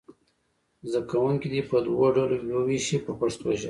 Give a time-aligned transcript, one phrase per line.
[0.91, 3.59] زده کوونکي دې په دوو ډلو وویشئ په پښتو ژبه.